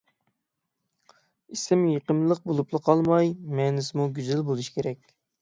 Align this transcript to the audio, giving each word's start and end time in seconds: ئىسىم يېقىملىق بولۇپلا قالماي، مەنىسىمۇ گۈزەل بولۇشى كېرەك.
ئىسىم 1.55 1.83
يېقىملىق 1.89 2.41
بولۇپلا 2.53 2.81
قالماي، 2.89 3.31
مەنىسىمۇ 3.61 4.09
گۈزەل 4.19 4.45
بولۇشى 4.51 4.77
كېرەك. 4.81 5.15